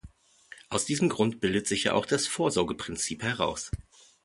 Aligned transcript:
Aus 0.69 0.85
diesem 0.85 1.09
Grund 1.09 1.39
bildet 1.41 1.67
sich 1.67 1.83
ja 1.83 1.93
auch 1.93 2.07
das 2.07 2.25
Vorsorgeprinzip 2.25 3.21
heraus. 3.21 3.69